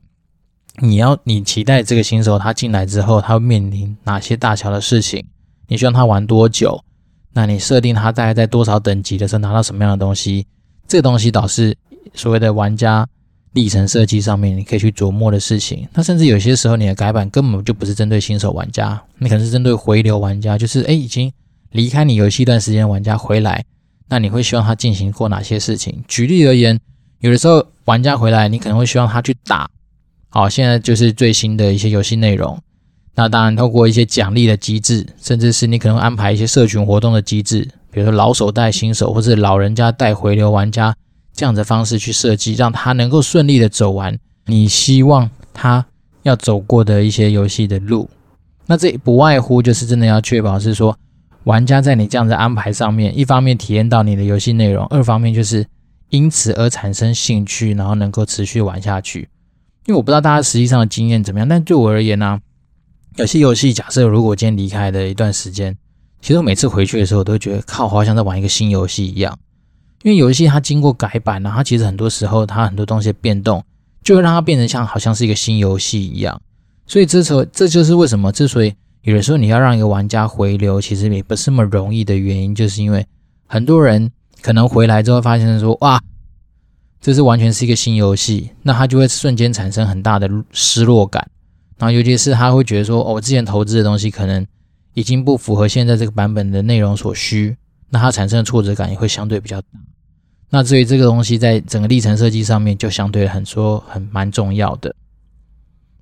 [0.77, 5.25] 你要你期待这个新手他进来之后，他会面临哪些大小的事情？
[5.67, 6.83] 你希望他玩多久？
[7.33, 10.47] 那你设定他大概在多少等级的时候拿到什么样的东西？
[10.87, 11.77] 这个东西导致
[12.13, 13.07] 所谓的玩家
[13.53, 15.87] 历程设计上面，你可以去琢磨的事情。
[15.93, 21.31] 那甚至有些时候，你的改版根本就不是针对新手玩家，你可能是针对回流玩家，就是诶已经
[21.71, 23.63] 离开你游戏一段时间的玩家回来，
[24.09, 26.03] 那你会希望他进行过哪些事情？
[26.07, 26.79] 举例而言，
[27.19, 29.69] 有的时候玩家回来，你可能会希望他去打，
[30.29, 32.59] 好，现在就是最新的一些游戏内容。
[33.15, 37.67] 那当然，透过一些奖励的机制，甚至是你可能安排一些社群活动的机制。
[37.91, 40.95] 比如说老手带新手，或是老人家带回流玩家
[41.33, 45.85] 这样的方式去设计，让他能够顺利的走完你希望他
[46.23, 48.09] 要走过的一些游戏的路。
[48.67, 50.97] 那这不外乎就是真的要确保是说，
[51.49, 55.65] 玩家在你这样的安排上面，一方面体验到你的游戏内容，二方面就是
[56.09, 59.21] 因此而产生兴趣，然后能够持续玩下去。
[59.87, 62.39] 因为我不知道大家实际上的经验怎么样，但对我而言呢、
[63.15, 65.75] 有些游戏假设如果我今天离开的一段时间。
[66.21, 69.35] 其实我每次回去的时候，我都觉得靠，好像在玩一个新游戏一样。
[70.03, 73.63] 因为游戏它经过改版，然后它其实很多时候它很多东西变动，
[74.03, 76.39] 就会让它变成像好像是一个新游戏一样。
[76.85, 83.05] 所以这时候这就是为什么之所以有的时候你要让一个玩家回流，其实也不是那么容易的原因，就是因为
[83.45, 86.01] 很多人可能回来之后发现说，哇，
[86.99, 91.29] 这是完全是一个新游戏，那他就会瞬间产生很大的失落感。
[91.77, 94.45] 然后尤其是他会觉得说，哦，我之前投资的东西可能。
[94.95, 97.55] 已经不符合现在这个版本的内容所需，
[97.89, 99.67] 那它产生的挫折感也会相对比较大。
[100.49, 104.93] 那至于这个东西在整个历程设计上面，就相对很说很蛮重要的。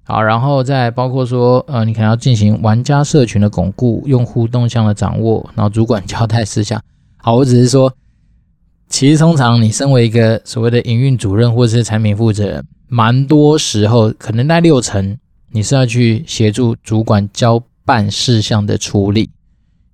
[0.07, 6.81] 好，然后再包括说，呃，你可能要进行玩家社群的巩固、用户动向的掌握，然后主管交代事项。
[7.17, 7.93] 好，我只是说，
[8.87, 15.17] 其实通常你身为一个所谓的营运主任或者是产品负责人，蛮多时候可能在六成，
[15.51, 17.61] 你是要去协助主管交。
[17.87, 19.29] 办事项的处理，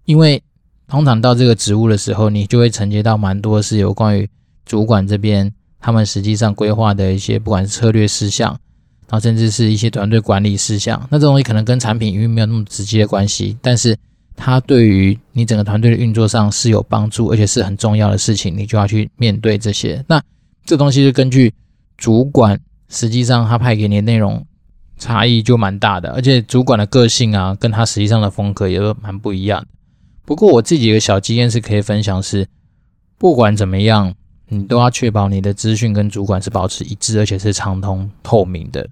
[0.06, 0.42] 因为
[0.88, 4.28] 通常到这个职务的时候，你就会承接到蛮多是有关于
[4.66, 8.60] 主管这边他们实际上规划的一些，不管是策略事项，
[9.08, 11.02] 然后甚至是一些团队管理事项。
[11.10, 13.98] 那这东西可能跟产品因为没有那么直接的关系，但是
[14.36, 20.04] 它对于你整个团队的运作上是有帮助，而且是很重要的事情，你就要去面对这些。
[20.08, 20.22] 那
[20.66, 21.54] 这东西就根据
[21.98, 24.46] 主管实际上他派给你的内容。
[24.96, 29.68] 差异就蛮大的，而且主管的个性啊，跟他实际上的风格也都蛮不一样的。
[30.24, 32.48] 不过我自己有个小经验是可以分享是，
[33.18, 34.14] 不管怎么样，
[34.54, 38.88] 你都要确保你的资讯跟主管是保持一致，而且是畅通透明的。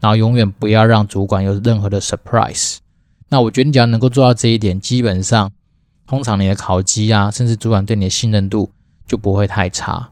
[0.00, 2.76] 然后永远不要让主管有任何的 surprise。
[3.28, 5.50] 那我觉得你只要能够做到这一点，基本上
[6.06, 8.70] 通常你的考绩啊，甚至主管对你的信任度
[9.06, 10.10] 就不会太差。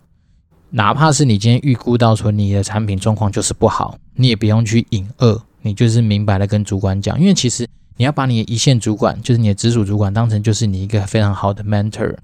[0.70, 12.16] 哪怕是你今天预估到说你的产品状况就是不好，你也不用去隐恶，你就是明白的跟主管讲，因为其实你要把你的一线主管，就是你的直属主管当成就是你一个非常好的 mentor，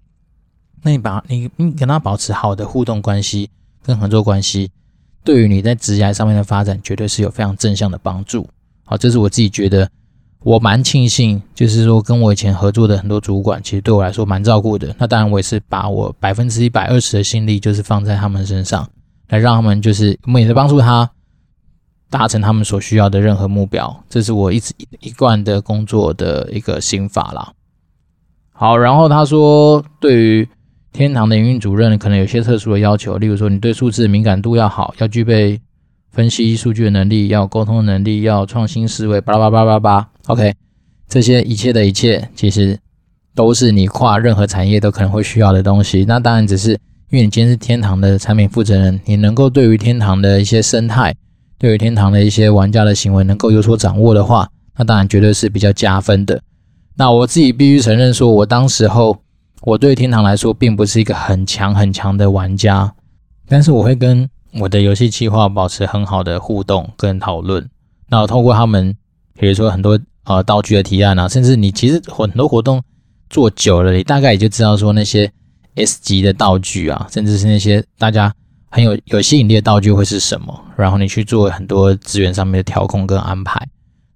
[0.82, 3.50] 那你把你你跟他保持好的互动关系
[3.82, 4.70] 跟合作关系，
[5.24, 8.48] 对于你在职业上面的发展绝对是有非常正向的帮助。
[8.84, 9.88] 好，这是我自己觉得。
[10.44, 14.94] 我蛮庆幸，就是说跟我以前合作的很多主管，其实对我来说蛮照顾的。
[14.96, 18.88] 那当然，我也是把我百分之一百二十的心力，就是放在他们身上，
[19.30, 21.10] 来让他们就是我们也是帮助他
[22.08, 24.04] 达成他们所需要的任何目标。
[24.08, 27.52] 这是我一直一贯的工作的一个心法啦。
[28.52, 30.48] 好，然后他说，对于
[30.98, 35.60] 天堂的营运主任，可能有些特殊的要求，例如说，你对数字敏感度要好，要具备
[36.10, 40.08] 分析数据的能力，要沟通的能力，要创新思维，巴拉巴拉巴拉巴拉。
[40.26, 40.52] OK，
[41.08, 42.76] 这些一切的一切，其实
[43.32, 46.04] 都是你跨任何产业都可能会需要的东西。
[46.04, 51.14] 那当然只是因为你今天是天堂的产品负责人，你能够对于天堂的一些生态，
[51.60, 56.42] 对于天堂的一些玩家的行为能够有所掌握的话，那当然绝对是比较加分的。
[56.96, 59.16] 那我自己必须承认说，我当时候
[59.62, 62.92] 我对天堂来说并不是一个很强很强的玩家，
[63.48, 64.28] 但是我会跟
[64.60, 67.68] 我的游戏企划保持很好的互动跟讨论。
[68.08, 68.94] 那我透过他们，
[69.38, 72.82] 比如说很多呃道具的提案啊，甚至你其实很多活动
[73.28, 75.30] 做久了，你大概也就知道说那些
[75.74, 78.32] S 级的道具啊，甚至是那些大家。
[78.70, 80.54] 很有有吸引力的道具会是什么？
[80.76, 83.66] 然后你去做很多资源上面的调控跟安排。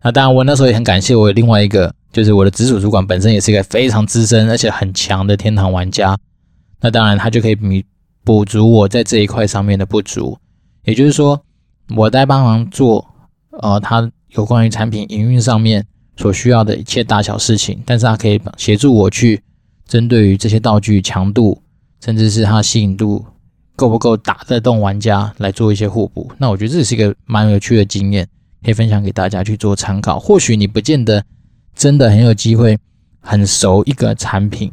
[0.03, 6.17] 那当然，我那时候也很感谢我另外一个，就是我的直属主管本身也是一个非常资深而且很强的天堂玩家。
[6.81, 7.85] 那当然，他就可以弥
[8.23, 10.37] 补足我在这一块上面的不足。
[10.85, 11.43] 也就是说，
[11.97, 13.05] 我在帮忙做
[13.61, 15.87] 呃，他有关于产品营运上面
[16.17, 19.43] 所需要的一切大小事情，但是他可以协助我去
[19.87, 21.63] 针对于这些道具强度，
[22.05, 23.25] 甚至是它吸引度。
[23.75, 26.31] 够不够打得动玩家来做一些互补？
[26.37, 28.29] 那我觉得这是一个蛮有趣的经验，
[28.63, 30.21] 可以分享给大家去做参考。
[30.21, 31.25] 或许你不见得
[31.83, 32.79] 真的很有机会
[33.21, 34.71] 很熟一个产品，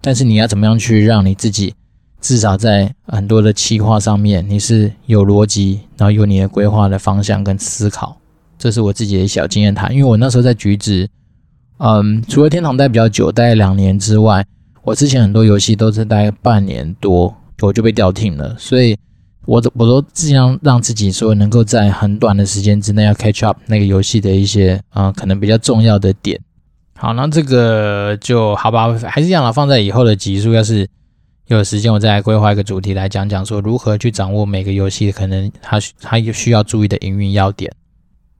[0.00, 1.74] 但是你要怎么样去让你自己
[2.20, 8.16] 至少在很多的企划上面你是有逻辑，然后有你的规划的方向跟思考。
[8.56, 9.92] 这是我自己的小经验谈。
[9.92, 11.08] 因为我那时候在橘子，
[11.78, 14.46] 嗯，除了天堂待比较久，待两年之外，
[14.84, 17.36] 我之前很多游戏都是待半年多。
[17.60, 18.96] 我就被调停了，所以
[19.46, 26.40] 我都我都尽量让自己说能够在很短的时间之内要 catch up 那个游戏的一些啊、可能比较重要的点。
[27.02, 30.88] 好，那这个就好吧，还是这样了，放在以后的集数，要是
[31.48, 37.72] 有时间我再来规划一个主题来讲讲说如何去掌握每个游戏可能它它需要注意的营运要点。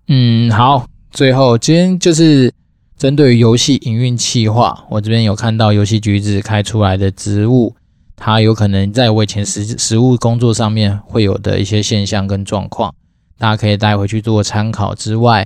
[0.07, 2.55] 嗯，好，最后今天就是
[2.97, 7.75] 针对于游戏营运企划，我这边有看到游戏橘子开出来的植物。
[8.15, 12.95] 它有可能在我以前实实务工作上面会有的一些现象跟状况，
[13.37, 15.45] 大家可以带回去做参考之外，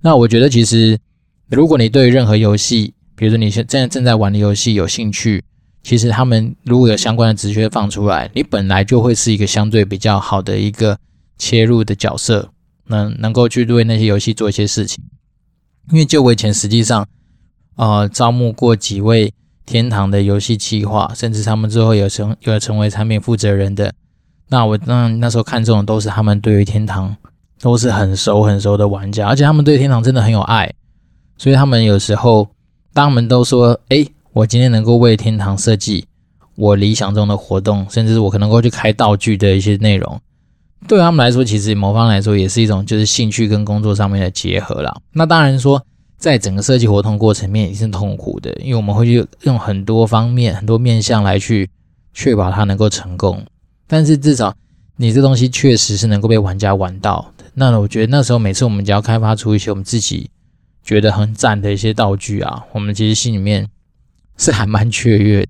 [0.00, 0.98] 那我觉得其实
[1.48, 5.44] 如果你对任何游戏，比如说你现在正在玩的游戏有兴趣，
[5.82, 10.98] 其实他们如果有相关的职缺放出来，你本来就会是一个相对比较好的一个
[11.38, 12.50] 切入的角色，
[12.86, 15.04] 能能够去对那些游戏做一些事情，
[15.92, 17.06] 因为就我以前实际上
[17.76, 19.32] 呃招募过几位。
[19.68, 23.92] 天堂的游戏企划，甚至他们之后有成有成为产品负责人的，
[24.48, 27.16] 那我那那时候看中的都是他们对于天堂
[27.60, 30.72] 都是很熟很熟的玩家，而且他们对天堂真的很有爱，
[31.38, 32.48] 所以他们有时候
[32.92, 36.06] 当他们都说，诶，我今天能够为天堂设计
[36.54, 40.20] 我理想中的活动，甚至是我可能够去开道具的一些内容，
[40.88, 44.96] 对他们来说，其实某方来说也是一种就是兴趣跟工作上面的结合啦。
[45.12, 45.82] 那当然说。
[46.18, 51.68] 在整个设计活动过程面也是痛苦的，因为我们会去用很多方面、很多面向来去
[52.14, 53.44] 确保它能够成功。
[53.86, 54.52] 但是至少
[54.96, 57.44] 你这东西确实是能够被玩家玩到的。
[57.52, 60.30] 那我觉得那时候每次我们只要开发出一些我们自己
[60.86, 63.68] 觉得很赞的一些道具啊，我们其实心里面
[64.38, 65.48] 是还蛮雀跃的。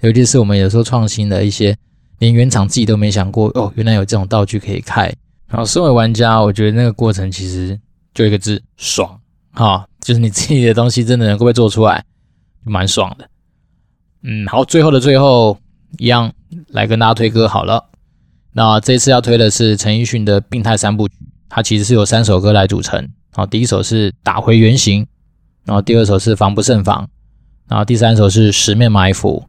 [0.00, 1.76] 尤其是我们有时候创新的一些，
[2.20, 5.12] 连原厂自己都没想过哦，原来有这种道具可以开。
[5.46, 7.78] 然后身为玩家，我觉得那个过程其实
[8.14, 9.20] 就一个字：爽。
[9.50, 12.02] 好，就是你自己的东西真的能够被做出来，
[12.64, 13.28] 蛮爽的。
[14.22, 15.58] 嗯，好，最后的最后
[15.98, 16.32] 一样
[16.68, 17.90] 来跟大家推歌好了。
[18.52, 21.14] 那这次要推的是陈奕迅的《病态三部曲》，
[21.48, 23.06] 它其实是由三首歌来组成。
[23.38, 25.04] 然后，第一首是《打回原形》，
[25.64, 27.04] 然后第二首是《防不胜防》，
[27.68, 29.40] 然后第三首是《十面埋伏》，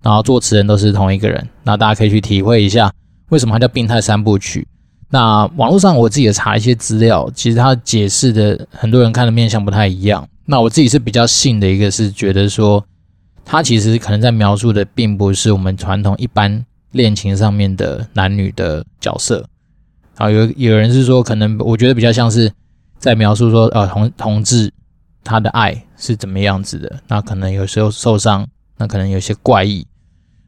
[0.00, 1.48] 然后作词人都是同一个人。
[1.64, 2.92] 那大家可以去体会一下，
[3.30, 4.60] 为什么它叫《病态三部曲》。
[5.10, 10.24] 那网络上我自己也查一些资料，其实他解释的很多人看的面向不太一样。
[10.46, 12.86] 那我自己是比较信的一个，是觉得说，
[13.44, 19.44] 他其实可能在描述的并不是我们传统一般恋情上面的男女的角色。
[20.16, 22.48] 啊，有有人是说，可能我觉得比较像是
[23.02, 24.72] 在描述说，呃，同同志
[25.24, 27.02] 他的爱是怎么样子的。
[27.08, 28.46] 那可能有时候受伤，
[28.76, 29.84] 那可能有些怪异。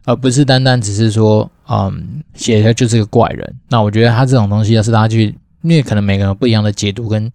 [0.04, 3.56] 而不是单单只是说，嗯，写的就是个怪人。
[3.68, 7.28] 那我觉得他这种东西，要是大家去，因为可能每个人不一样的解读跟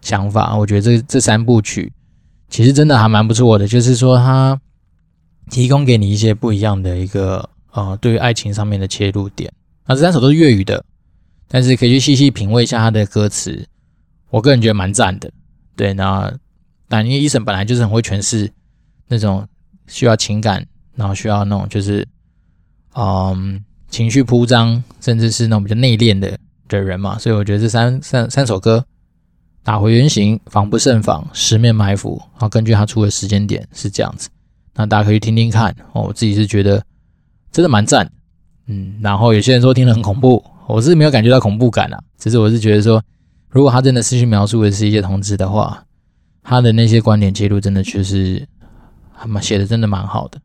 [0.00, 0.56] 想法。
[0.56, 1.92] 我觉得这这三部曲
[2.48, 4.56] 其实真的还蛮不错的，就是说他
[5.50, 9.52] 提供给你一些不一样的一个，呃，对于爱情上面的切入点。
[9.84, 10.84] 那这三首都是粤语的，
[11.48, 13.66] 但是可以去细细品味一下他的歌词，
[14.34, 15.30] 我个人觉得蛮赞的。
[15.76, 16.32] 对，那
[16.88, 18.50] 但因为 Eason 本来就是很会诠释
[19.08, 19.46] 那种
[19.86, 20.66] 需要情感。
[20.96, 22.06] 然后需要那种就是，
[22.94, 28.86] 嗯，情绪铺张，甚至是那种比较内敛的的人嘛，所以我觉得这三三三首歌，
[29.64, 34.28] 打回原形，防不胜防，十面埋伏，然后根据他出的时间点是这样子，
[34.74, 36.02] 那大家可以听听看哦。
[36.02, 36.80] 我自己是觉得
[37.50, 38.08] 真的蛮赞，
[38.66, 43.02] 嗯，然后有些人说听得很恐怖，我是没有感觉到恐怖感啊，只是我是觉得说
[43.54, 45.84] 如果他真的是去描述的是一些同志的话，
[46.42, 48.44] 他的那些观点揭露真的确实
[49.12, 50.40] 还蛮写的，真的蛮好的。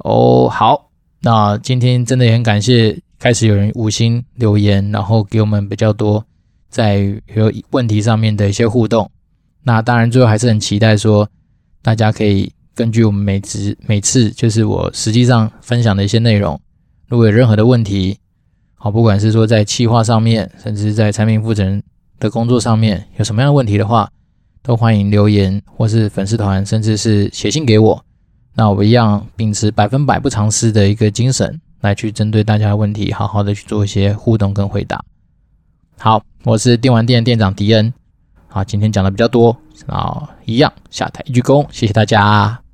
[0.00, 0.90] 哦，好，
[1.22, 6.22] 那今天真的也很感谢，开始有人五星留言，然后给我们比较多
[6.68, 6.98] 在
[7.34, 9.10] 有问题上面的一些互动。
[9.62, 11.26] 那当然，最后还是很期待说，
[11.80, 16.60] 大家可以根据我们每次每次就是我实际上分享的一些内容，
[17.08, 18.18] 如果有任何的问题，
[18.76, 21.82] 好，不管是说在企划上面，甚至在产品负责人
[22.20, 24.08] 的工作上面有什么样的问题的话，
[24.62, 28.04] 都欢迎留言或是粉丝团，甚至是写信给我。
[28.54, 35.02] 那我一样秉持百分百不藏私的一个精神，来去针对大家的问题，好好的去做一些互动跟回答。
[35.98, 37.92] 好，我是电玩店店长迪恩。
[38.48, 39.56] 好，今天讲的比较多，
[39.86, 42.65] 然后一样下台一鞠躬，谢谢大家。